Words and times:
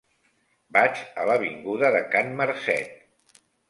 Vaig 0.77 1.03
a 1.23 1.27
l'avinguda 1.33 1.95
de 1.99 2.05
Can 2.17 2.37
Marcet. 2.43 3.01